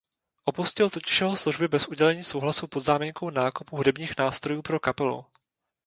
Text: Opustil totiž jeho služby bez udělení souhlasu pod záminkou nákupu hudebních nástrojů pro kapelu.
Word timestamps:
Opustil 0.45 0.89
totiž 0.89 1.21
jeho 1.21 1.35
služby 1.37 1.67
bez 1.67 1.87
udělení 1.87 2.23
souhlasu 2.23 2.67
pod 2.67 2.79
záminkou 2.79 3.29
nákupu 3.29 3.75
hudebních 3.77 4.17
nástrojů 4.17 4.61
pro 4.61 4.79
kapelu. 4.79 5.25